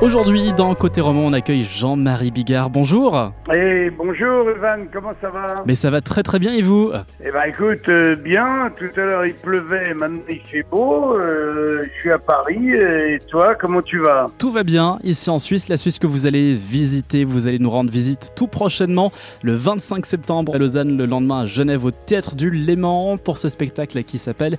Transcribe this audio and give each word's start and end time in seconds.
Aujourd'hui, 0.00 0.52
dans 0.52 0.72
Côté 0.76 1.00
Roman, 1.00 1.22
on 1.22 1.32
accueille 1.32 1.64
Jean-Marie 1.64 2.30
Bigard. 2.30 2.70
Bonjour. 2.70 3.32
Et 3.52 3.90
bonjour 3.90 4.48
Evan, 4.48 4.86
comment 4.92 5.12
ça 5.20 5.28
va? 5.28 5.64
Mais 5.66 5.74
ça 5.74 5.90
va 5.90 6.00
très 6.00 6.22
très 6.22 6.38
bien 6.38 6.54
et 6.54 6.62
vous? 6.62 6.92
Eh 7.20 7.32
ben 7.32 7.42
écoute, 7.48 7.88
euh, 7.88 8.14
bien. 8.14 8.70
Tout 8.78 9.00
à 9.00 9.04
l'heure 9.04 9.26
il 9.26 9.34
pleuvait, 9.34 9.94
maintenant 9.94 10.20
il 10.28 10.38
fait 10.38 10.64
beau. 10.70 11.16
Euh, 11.16 11.84
je 11.92 12.00
suis 12.00 12.12
à 12.12 12.18
Paris. 12.20 12.70
Et 12.74 13.18
toi, 13.28 13.56
comment 13.56 13.82
tu 13.82 13.98
vas? 13.98 14.30
Tout 14.38 14.52
va 14.52 14.62
bien 14.62 15.00
ici 15.02 15.30
en 15.30 15.40
Suisse. 15.40 15.68
La 15.68 15.76
Suisse 15.76 15.98
que 15.98 16.06
vous 16.06 16.26
allez 16.26 16.54
visiter, 16.54 17.24
vous 17.24 17.48
allez 17.48 17.58
nous 17.58 17.70
rendre 17.70 17.90
visite 17.90 18.30
tout 18.36 18.46
prochainement, 18.46 19.10
le 19.42 19.54
25 19.54 20.06
septembre 20.06 20.54
à 20.54 20.58
Lausanne, 20.58 20.96
le 20.96 21.06
lendemain 21.06 21.40
à 21.40 21.46
Genève 21.46 21.84
au 21.84 21.90
Théâtre 21.90 22.36
du 22.36 22.52
Léman 22.52 23.18
pour 23.18 23.36
ce 23.36 23.48
spectacle 23.48 24.04
qui 24.04 24.18
s'appelle 24.18 24.58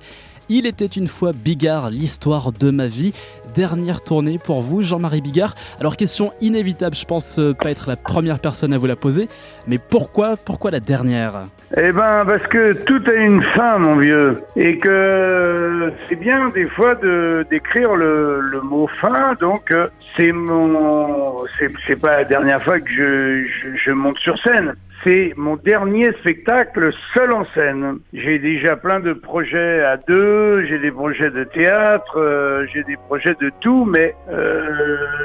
il 0.50 0.66
était 0.66 0.84
une 0.84 1.06
fois 1.06 1.30
Bigard, 1.32 1.90
l'histoire 1.90 2.50
de 2.50 2.70
ma 2.70 2.88
vie. 2.88 3.14
Dernière 3.54 4.02
tournée 4.02 4.38
pour 4.38 4.60
vous, 4.60 4.82
Jean-Marie 4.82 5.20
Bigard. 5.20 5.54
Alors, 5.80 5.96
question 5.96 6.32
inévitable, 6.40 6.94
je 6.94 7.04
pense 7.04 7.38
euh, 7.38 7.54
pas 7.54 7.70
être 7.70 7.88
la 7.88 7.96
première 7.96 8.38
personne 8.38 8.72
à 8.72 8.78
vous 8.78 8.86
la 8.86 8.96
poser, 8.96 9.28
mais 9.66 9.78
pourquoi, 9.78 10.36
pourquoi 10.36 10.70
la 10.70 10.80
dernière? 10.80 11.46
Eh 11.76 11.92
ben, 11.92 12.24
parce 12.26 12.46
que 12.48 12.72
tout 12.84 13.02
a 13.08 13.14
une 13.14 13.42
fin, 13.42 13.78
mon 13.78 13.96
vieux. 13.96 14.42
Et 14.56 14.78
que 14.78 15.92
c'est 16.08 16.16
bien, 16.16 16.48
des 16.50 16.66
fois, 16.66 16.94
de, 16.94 17.46
d'écrire 17.50 17.94
le, 17.94 18.60
mot 18.62 18.88
fin. 19.00 19.34
Donc, 19.40 19.70
euh, 19.70 19.88
c'est 20.16 20.32
mon, 20.32 21.36
c'est, 21.86 22.00
pas 22.00 22.18
la 22.18 22.24
dernière 22.24 22.62
fois 22.62 22.80
que 22.80 22.90
je, 22.90 23.76
je 23.76 23.90
monte 23.90 24.18
sur 24.18 24.38
scène. 24.42 24.74
C'est 25.04 25.32
mon 25.36 25.56
dernier 25.56 26.10
spectacle 26.20 26.90
seul 27.14 27.32
en 27.34 27.46
scène. 27.54 28.00
J'ai 28.12 28.38
déjà 28.38 28.76
plein 28.76 29.00
de 29.00 29.14
projets 29.14 29.82
à 29.82 29.96
deux, 29.96 30.66
j'ai 30.66 30.78
des 30.78 30.90
projets 30.90 31.30
de 31.30 31.44
théâtre, 31.44 32.18
euh, 32.18 32.66
j'ai 32.72 32.82
des 32.84 32.96
projets 33.08 33.34
de 33.40 33.50
tout, 33.60 33.86
mais 33.86 34.14
euh, 34.30 34.66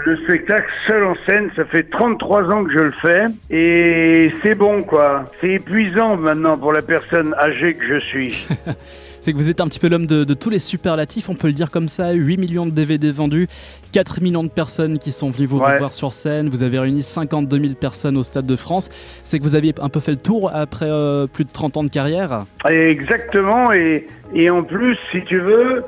le 0.06 0.18
spectacle 0.24 0.70
seul 0.88 1.04
en 1.04 1.16
scène, 1.28 1.50
ça 1.58 1.66
fait 1.66 1.90
33 1.90 2.44
ans 2.54 2.64
que 2.64 2.72
je 2.72 2.84
le 2.84 2.94
fais 3.02 3.26
et 3.50 4.32
c'est 4.44 4.56
bon 4.56 4.82
quoi. 4.84 5.24
C'est 5.42 5.50
épuisant 5.56 6.16
maintenant 6.16 6.58
pour 6.58 6.72
la 6.72 6.82
personne 6.82 7.34
âgée 7.38 7.74
que 7.74 7.86
je 7.86 8.00
suis. 8.06 8.48
c'est 9.26 9.34
que 9.34 9.38
vous 9.38 9.50
êtes 9.50 9.60
un 9.60 9.68
petit 9.68 9.80
peu 9.80 9.90
l'homme 9.90 10.06
de, 10.06 10.24
de, 10.24 10.34
tous 10.36 10.52
les 10.52 10.60
superlatifs, 10.60 11.30
on 11.30 11.36
peut 11.36 11.48
le 11.48 11.54
dire 11.54 11.72
comme 11.72 11.90
ça, 11.90 12.12
8 12.12 12.38
millions 12.38 12.66
de 12.68 12.72
DVD 12.72 13.12
vendus, 13.12 13.48
4 13.92 14.22
millions 14.22 14.44
de 14.44 14.50
personnes 14.50 15.00
qui 15.00 15.12
sont 15.12 15.32
venues 15.32 15.48
vous 15.48 15.58
Ouais. 15.60 15.80
voir 15.80 15.96
sur 15.96 16.14
scène, 16.14 16.48
vous 16.48 16.62
avez 16.62 16.78
réuni 16.78 17.02
52 17.02 17.60
000 17.60 17.74
personnes 17.74 18.18
au 18.18 18.24
Stade 18.24 18.46
de 18.46 18.56
France, 18.56 18.90
c'est 19.24 19.40
que 19.40 19.44
vous 19.44 19.56
un 19.82 19.90
peu 19.90 20.00
fait 20.00 20.12
le 20.12 20.18
tour 20.18 20.52
après 20.54 20.90
euh, 20.90 21.28
plus 21.28 21.46
de 21.46 21.52
30 21.52 21.78
ans 21.78 21.84
de 21.84 21.90
carrière 21.90 22.46
Exactement, 22.68 23.72
et 23.72 24.50
en 24.50 24.64
plus, 24.64 24.98
si 25.12 25.24
tu 25.24 25.40
veux, 25.40 25.84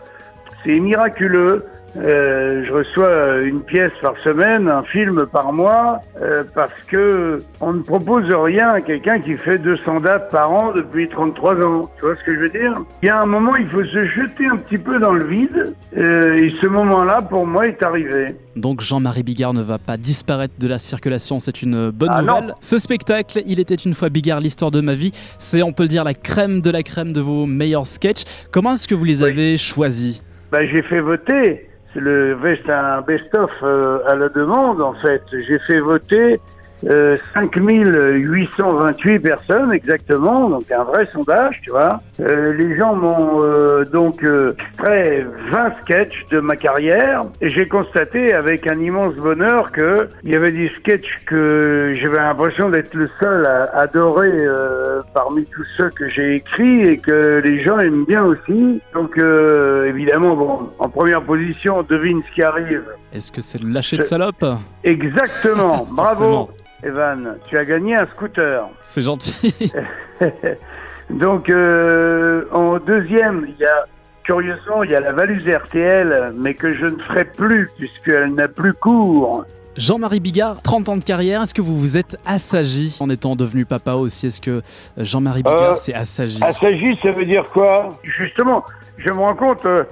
c'est 0.63 0.79
miraculeux. 0.79 1.65
Euh, 1.95 2.63
je 2.65 2.71
reçois 2.71 3.41
une 3.41 3.61
pièce 3.61 3.91
par 4.01 4.13
semaine, 4.23 4.67
un 4.67 4.83
film 4.83 5.25
par 5.25 5.51
mois, 5.53 5.99
euh, 6.21 6.43
parce 6.53 6.79
que 6.87 7.41
on 7.61 7.73
ne 7.73 7.81
propose 7.81 8.25
rien 8.31 8.69
à 8.69 8.81
quelqu'un 8.81 9.19
qui 9.19 9.35
fait 9.35 9.57
200 9.57 10.01
dates 10.01 10.29
par 10.29 10.51
an 10.51 10.73
depuis 10.73 11.07
33 11.09 11.55
ans. 11.65 11.89
Tu 11.97 12.05
vois 12.05 12.15
ce 12.15 12.23
que 12.23 12.35
je 12.35 12.39
veux 12.41 12.49
dire? 12.49 12.73
Il 13.01 13.07
y 13.07 13.09
a 13.09 13.21
un 13.21 13.25
moment, 13.25 13.55
il 13.55 13.67
faut 13.67 13.83
se 13.83 14.05
jeter 14.07 14.45
un 14.47 14.57
petit 14.57 14.77
peu 14.77 14.99
dans 14.99 15.13
le 15.13 15.25
vide, 15.25 15.73
euh, 15.97 16.35
et 16.35 16.53
ce 16.61 16.67
moment-là, 16.67 17.21
pour 17.23 17.47
moi, 17.47 17.65
est 17.67 17.81
arrivé. 17.81 18.35
Donc 18.55 18.81
Jean-Marie 18.81 19.23
Bigard 19.23 19.53
ne 19.53 19.61
va 19.63 19.77
pas 19.79 19.97
disparaître 19.97 20.53
de 20.59 20.67
la 20.67 20.79
circulation, 20.79 21.39
c'est 21.39 21.61
une 21.61 21.89
bonne 21.91 22.09
Ah 22.11 22.21
nouvelle. 22.21 22.47
non. 22.49 22.53
Ce 22.61 22.77
spectacle, 22.77 23.41
il 23.45 23.59
était 23.59 23.75
une 23.75 23.93
fois 23.95 24.09
Bigard, 24.09 24.39
l'histoire 24.39 24.71
de 24.71 24.81
ma 24.81 24.93
vie, 24.93 25.13
c'est 25.39 25.63
on 25.63 25.73
peut 25.73 25.83
le 25.83 25.89
dire 25.89 26.03
la 26.03 26.13
crème 26.13 26.61
de 26.61 26.69
la 26.69 26.83
crème 26.83 27.13
de 27.13 27.21
vos 27.21 27.45
meilleurs 27.45 27.87
sketchs. 27.87 28.23
Comment 28.51 28.73
est-ce 28.73 28.87
que 28.87 28.95
vous 28.95 29.03
les 29.05 29.23
Oui. 29.23 29.29
avez 29.29 29.57
choisis? 29.57 30.21
Ben, 30.51 30.67
j'ai 30.73 30.81
fait 30.83 31.01
voter. 31.01 31.67
Le 31.99 32.37
c'est 32.63 32.71
un 32.71 33.01
best-of 33.01 33.49
euh, 33.63 33.99
à 34.07 34.15
la 34.15 34.29
demande, 34.29 34.81
en 34.81 34.93
fait. 34.93 35.23
J'ai 35.31 35.57
fait 35.59 35.79
voter 35.79 36.39
euh, 36.85 37.17
5828 37.33 39.19
personnes 39.19 39.73
exactement, 39.73 40.49
donc 40.49 40.71
un 40.71 40.83
vrai 40.83 41.05
sondage, 41.07 41.59
tu 41.61 41.71
vois. 41.71 42.01
Euh, 42.19 42.53
les 42.53 42.77
gens 42.77 42.95
m'ont 42.95 43.41
euh, 43.43 43.83
donc 43.85 44.23
euh, 44.23 44.55
extrait 44.59 45.25
20 45.49 45.73
sketchs 45.81 46.25
de 46.31 46.39
ma 46.39 46.55
carrière 46.55 47.25
et 47.41 47.49
j'ai 47.49 47.67
constaté 47.67 48.33
avec 48.33 48.67
un 48.67 48.79
immense 48.79 49.15
bonheur 49.15 49.71
que 49.71 50.09
il 50.23 50.31
y 50.31 50.35
avait 50.35 50.51
des 50.51 50.69
sketchs 50.79 51.21
que 51.25 51.93
j'avais 51.99 52.17
l'impression 52.17 52.69
d'être 52.69 52.93
le 52.93 53.09
seul 53.19 53.45
à 53.45 53.65
adorer 53.77 54.29
euh, 54.31 55.01
parmi 55.13 55.45
tous 55.45 55.65
ceux 55.75 55.89
que 55.89 56.09
j'ai 56.09 56.35
écrits 56.35 56.81
et 56.81 56.97
que 56.97 57.41
les 57.43 57.63
gens 57.63 57.79
aiment 57.79 58.05
bien 58.05 58.23
aussi. 58.23 58.81
Donc 58.93 59.17
euh, 59.17 59.87
évidemment, 59.87 60.35
bon, 60.35 60.69
en 60.79 60.89
première 60.89 61.21
position, 61.21 61.83
devine 61.83 62.21
ce 62.29 62.35
qui 62.35 62.43
arrive. 62.43 62.83
Est-ce 63.13 63.31
que 63.31 63.41
c'est 63.41 63.61
le 63.61 63.69
lâcher 63.69 63.97
de 63.97 64.03
salope? 64.03 64.45
Exactement, 64.83 65.87
bravo. 65.91 66.49
Evan, 66.83 67.37
tu 67.49 67.57
as 67.57 67.65
gagné 67.65 67.95
un 67.95 68.05
scooter. 68.15 68.69
C'est 68.83 69.01
gentil. 69.01 69.53
Donc, 71.09 71.49
euh, 71.49 72.43
en 72.51 72.77
deuxième, 72.79 73.45
il 73.47 73.55
y 73.59 73.65
a, 73.65 73.85
curieusement, 74.23 74.83
il 74.83 74.91
y 74.91 74.95
a 74.95 74.99
la 74.99 75.13
valuse 75.13 75.47
RTL, 75.47 76.33
mais 76.37 76.53
que 76.53 76.75
je 76.75 76.85
ne 76.85 76.97
ferai 77.01 77.25
plus 77.25 77.69
puisqu'elle 77.77 78.33
n'a 78.35 78.47
plus 78.47 78.73
cours. 78.73 79.45
Jean-Marie 79.77 80.19
Bigard, 80.19 80.61
30 80.63 80.89
ans 80.89 80.97
de 80.97 81.03
carrière, 81.03 81.43
est-ce 81.43 81.53
que 81.53 81.61
vous 81.61 81.79
vous 81.79 81.97
êtes 81.97 82.17
assagi 82.25 82.97
en 82.99 83.09
étant 83.09 83.35
devenu 83.35 83.63
papa 83.65 83.93
aussi? 83.93 84.27
Est-ce 84.27 84.41
que 84.41 84.61
Jean-Marie 84.97 85.43
Bigard 85.43 85.73
Euh, 85.73 85.75
s'est 85.75 85.93
assagi? 85.93 86.39
Assagi, 86.43 86.97
ça 87.03 87.11
veut 87.11 87.25
dire 87.25 87.45
quoi? 87.53 87.89
Justement, 88.03 88.63
je 88.97 89.09
me 89.09 89.19
rends 89.19 89.35
compte, 89.35 89.63
euh, 89.65 89.83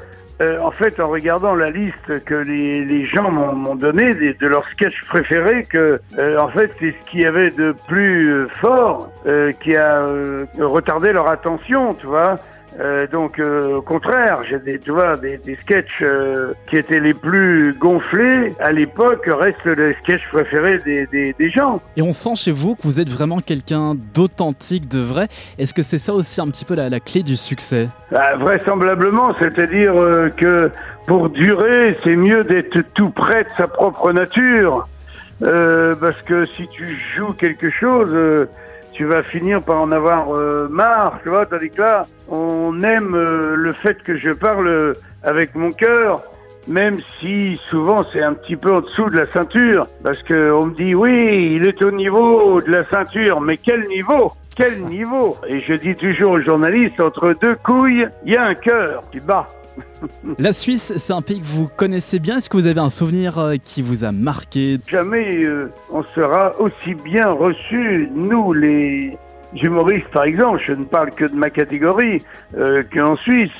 euh, 0.41 0.59
en 0.59 0.71
fait, 0.71 0.99
en 0.99 1.07
regardant 1.07 1.55
la 1.55 1.69
liste 1.69 2.23
que 2.25 2.35
les, 2.35 3.03
gens 3.05 3.31
m'ont 3.31 3.75
donnée 3.75 4.13
de 4.13 4.47
leurs 4.47 4.67
sketchs 4.69 5.01
préférés, 5.07 5.63
que 5.63 6.01
euh, 6.17 6.37
en 6.39 6.49
fait, 6.49 6.71
c'est 6.79 6.93
ce 6.99 7.05
qu'il 7.09 7.21
y 7.21 7.25
avait 7.25 7.51
de 7.51 7.73
plus 7.87 8.27
euh, 8.27 8.47
fort 8.59 9.09
euh, 9.25 9.51
qui 9.53 9.75
a 9.75 10.05
retardé 10.59 11.13
leur 11.13 11.29
attention, 11.29 11.93
tu 11.93 12.07
vois. 12.07 12.35
Euh, 12.79 13.07
donc, 13.07 13.39
euh, 13.39 13.77
au 13.77 13.81
contraire, 13.81 14.41
j'ai 14.49 14.59
des, 14.59 14.79
tu 14.79 14.91
vois, 14.91 15.15
des, 15.15 15.37
des 15.37 15.55
sketchs 15.55 16.01
euh, 16.01 16.53
qui 16.69 16.75
étaient 16.75 16.99
les 16.99 17.13
plus 17.13 17.73
gonflés 17.79 18.53
à 18.59 18.71
l'époque 18.73 19.27
restent 19.27 19.77
les 19.77 19.93
sketchs 20.03 20.27
préférés 20.31 20.79
des, 20.79 21.07
des, 21.07 21.33
des 21.39 21.49
gens. 21.49 21.81
Et 21.95 22.01
on 22.01 22.11
sent 22.11 22.35
chez 22.35 22.51
vous 22.51 22.75
que 22.75 22.81
vous 22.83 22.99
êtes 22.99 23.09
vraiment 23.09 23.39
quelqu'un 23.39 23.95
d'authentique, 24.13 24.89
de 24.89 24.99
vrai. 24.99 25.27
Est-ce 25.57 25.73
que 25.73 25.83
c'est 25.83 25.97
ça 25.97 26.13
aussi 26.13 26.41
un 26.41 26.47
petit 26.47 26.65
peu 26.65 26.75
la, 26.75 26.89
la 26.89 26.99
clé 26.99 27.23
du 27.23 27.37
succès? 27.37 27.87
Bah, 28.11 28.35
vraisemblablement, 28.35 29.33
c'est-à-dire 29.39 29.93
que 30.35 30.69
pour 31.07 31.29
durer, 31.29 31.97
c'est 32.03 32.15
mieux 32.17 32.43
d'être 32.43 32.81
tout 32.93 33.09
près 33.09 33.43
de 33.43 33.49
sa 33.57 33.67
propre 33.67 34.11
nature. 34.11 34.87
Parce 35.39 36.21
que 36.25 36.45
si 36.45 36.67
tu 36.69 36.97
joues 37.15 37.33
quelque 37.33 37.69
chose, 37.69 38.47
tu 38.95 39.05
vas 39.05 39.23
finir 39.23 39.61
par 39.61 39.81
en 39.81 39.91
avoir 39.91 40.33
euh, 40.33 40.67
marre, 40.69 41.19
tu 41.23 41.29
vois. 41.29 41.45
Tandis 41.45 41.69
que 41.69 41.81
là, 41.81 42.05
on 42.29 42.81
aime 42.81 43.15
euh, 43.15 43.55
le 43.55 43.71
fait 43.71 44.01
que 44.03 44.15
je 44.15 44.31
parle 44.31 44.95
avec 45.23 45.53
mon 45.55 45.71
cœur, 45.71 46.21
même 46.67 46.99
si 47.19 47.59
souvent 47.69 48.03
c'est 48.11 48.23
un 48.23 48.33
petit 48.33 48.55
peu 48.55 48.73
en 48.73 48.81
dessous 48.81 49.09
de 49.09 49.17
la 49.17 49.27
ceinture. 49.33 49.87
Parce 50.03 50.21
que 50.23 50.51
on 50.51 50.67
me 50.67 50.73
dit, 50.73 50.95
oui, 50.95 51.51
il 51.53 51.67
est 51.67 51.81
au 51.83 51.91
niveau 51.91 52.61
de 52.61 52.71
la 52.71 52.85
ceinture, 52.89 53.41
mais 53.41 53.57
quel 53.57 53.87
niveau 53.87 54.31
quel 54.55 54.85
niveau? 54.85 55.35
Et 55.49 55.59
je 55.59 55.73
dis 55.73 55.95
toujours 55.95 56.31
aux 56.31 56.39
journalistes, 56.39 57.01
entre 57.01 57.35
deux 57.41 57.55
couilles, 57.55 58.07
il 58.25 58.33
y 58.33 58.37
a 58.37 58.45
un 58.45 58.55
cœur 58.55 59.03
qui 59.11 59.19
bat. 59.19 59.49
La 60.37 60.51
Suisse, 60.51 60.93
c'est 60.97 61.13
un 61.13 61.21
pays 61.21 61.39
que 61.39 61.45
vous 61.45 61.67
connaissez 61.67 62.19
bien. 62.19 62.37
Est-ce 62.37 62.49
que 62.49 62.57
vous 62.57 62.67
avez 62.67 62.79
un 62.79 62.89
souvenir 62.89 63.37
euh, 63.37 63.55
qui 63.63 63.81
vous 63.81 64.03
a 64.03 64.11
marqué? 64.11 64.77
Jamais 64.87 65.43
euh, 65.43 65.71
on 65.91 66.03
sera 66.15 66.59
aussi 66.59 66.93
bien 66.93 67.29
reçus, 67.29 68.09
nous 68.13 68.53
les 68.53 69.17
humoristes 69.61 70.07
par 70.11 70.23
exemple, 70.23 70.61
je 70.65 70.73
ne 70.73 70.83
parle 70.83 71.11
que 71.11 71.25
de 71.25 71.35
ma 71.35 71.49
catégorie, 71.49 72.21
euh, 72.57 72.83
qu'en 72.93 73.15
Suisse. 73.15 73.51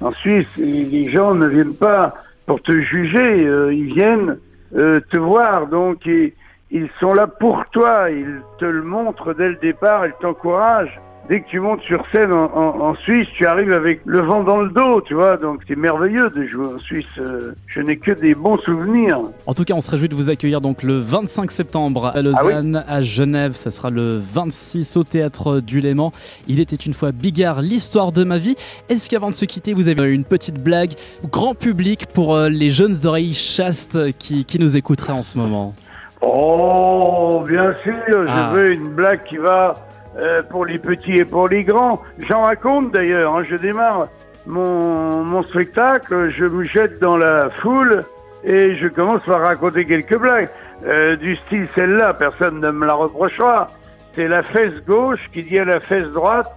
En 0.00 0.12
Suisse, 0.12 0.46
les 0.56 1.10
gens 1.10 1.34
ne 1.34 1.48
viennent 1.48 1.74
pas 1.74 2.14
pour 2.46 2.62
te 2.62 2.72
juger, 2.80 3.46
euh, 3.46 3.74
ils 3.74 3.92
viennent 3.94 4.38
te 4.70 5.16
voir, 5.16 5.66
donc 5.66 6.06
ils 6.06 6.90
sont 7.00 7.14
là 7.14 7.26
pour 7.26 7.64
toi, 7.72 8.10
ils 8.10 8.40
te 8.58 8.66
le 8.66 8.82
montrent 8.82 9.32
dès 9.32 9.48
le 9.48 9.56
départ, 9.56 10.06
ils 10.06 10.12
t'encouragent. 10.20 11.00
Dès 11.28 11.42
que 11.42 11.48
tu 11.50 11.60
montes 11.60 11.82
sur 11.82 12.02
scène 12.10 12.32
en, 12.32 12.46
en- 12.54 12.80
en 12.80 12.94
Suisse, 12.94 13.28
tu 13.36 13.44
arrives 13.46 13.72
avec 13.74 14.00
le 14.06 14.20
vent 14.20 14.42
dans 14.44 14.56
le 14.62 14.70
dos, 14.70 15.02
tu 15.02 15.12
vois, 15.12 15.36
donc 15.36 15.60
c'est 15.68 15.76
merveilleux 15.76 16.30
de 16.30 16.46
jouer 16.46 16.64
en 16.74 16.78
Suisse. 16.78 17.04
euh, 17.18 17.52
je 17.66 17.80
n'ai 17.82 17.98
que 17.98 18.12
des 18.12 18.34
bons 18.34 18.56
souvenirs. 18.58 19.20
En 19.46 19.52
tout 19.52 19.64
cas, 19.64 19.74
on 19.74 19.82
se 19.82 19.90
réjouit 19.90 20.08
de 20.08 20.14
vous 20.14 20.30
accueillir 20.30 20.62
donc 20.62 20.82
le 20.82 20.96
25 20.96 21.50
septembre 21.50 22.06
à 22.14 22.22
Lausanne, 22.22 22.82
à 22.88 23.02
Genève. 23.02 23.52
Ça 23.56 23.70
sera 23.70 23.90
le 23.90 24.18
26 24.32 24.96
au 24.96 25.04
théâtre 25.04 25.60
du 25.60 25.80
Léman. 25.80 26.14
Il 26.46 26.60
était 26.60 26.76
une 26.76 26.94
fois 26.94 27.12
Bigard, 27.12 27.60
l'histoire 27.60 28.10
de 28.10 28.24
ma 28.24 28.38
vie. 28.38 28.56
Est-ce 28.88 29.10
qu'avant 29.10 29.28
de 29.28 29.34
se 29.34 29.44
quitter, 29.44 29.74
vous 29.74 29.88
avez 29.88 30.10
une 30.14 30.24
petite 30.24 30.62
blague 30.62 30.92
grand 31.30 31.54
public 31.54 32.06
pour 32.14 32.34
euh, 32.34 32.48
les 32.48 32.70
jeunes 32.70 32.96
oreilles 33.04 33.34
chastes 33.34 33.98
qui, 34.18 34.46
qui 34.46 34.58
nous 34.58 34.78
écouteraient 34.78 35.12
en 35.12 35.20
ce 35.22 35.36
moment? 35.36 35.74
Oh, 36.22 37.44
bien 37.46 37.74
sûr, 37.84 38.24
Ah. 38.28 38.50
je 38.54 38.58
veux 38.60 38.72
une 38.72 38.88
blague 38.88 39.24
qui 39.24 39.36
va 39.36 39.74
euh, 40.18 40.42
pour 40.42 40.64
les 40.64 40.78
petits 40.78 41.18
et 41.18 41.24
pour 41.24 41.48
les 41.48 41.64
grands. 41.64 42.02
J'en 42.28 42.42
raconte 42.42 42.92
d'ailleurs, 42.92 43.36
hein, 43.36 43.44
je 43.48 43.56
démarre 43.56 44.08
mon, 44.46 45.24
mon 45.24 45.42
spectacle, 45.44 46.30
je 46.30 46.44
me 46.44 46.64
jette 46.64 47.00
dans 47.00 47.16
la 47.16 47.50
foule 47.50 48.00
et 48.44 48.76
je 48.76 48.88
commence 48.88 49.22
par 49.22 49.40
raconter 49.40 49.84
quelques 49.84 50.16
blagues. 50.16 50.48
Euh, 50.86 51.16
du 51.16 51.36
style 51.36 51.68
celle-là, 51.74 52.14
personne 52.14 52.60
ne 52.60 52.70
me 52.70 52.86
la 52.86 52.94
reprochera. 52.94 53.68
C'est 54.14 54.28
la 54.28 54.42
fesse 54.42 54.84
gauche 54.86 55.20
qui 55.32 55.42
dit 55.42 55.58
à 55.58 55.64
la 55.64 55.80
fesse 55.80 56.08
droite 56.08 56.48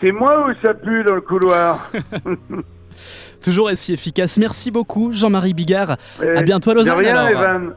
C'est 0.00 0.12
moi 0.12 0.48
ou 0.48 0.52
ça 0.64 0.74
pue 0.74 1.02
dans 1.04 1.14
le 1.14 1.20
couloir 1.20 1.90
Toujours 3.44 3.66
aussi 3.66 3.92
efficace. 3.92 4.38
Merci 4.38 4.70
beaucoup, 4.70 5.12
Jean-Marie 5.12 5.52
Bigard. 5.54 5.96
Euh, 6.22 6.38
à 6.38 6.42
bientôt 6.42 6.70
à 6.70 6.74
de 6.74 6.78
Lausanne. 6.78 6.98
rien, 6.98 7.16
alors. 7.16 7.42
Evan. 7.42 7.74